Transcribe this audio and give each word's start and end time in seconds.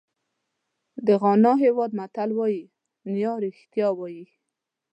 د 1.05 1.07
غانا 1.21 1.53
هېواد 1.63 1.91
متل 1.99 2.29
وایي 2.39 2.63
نیا 3.13 3.33
رښتیا 3.45 3.87
وایي. 3.95 4.25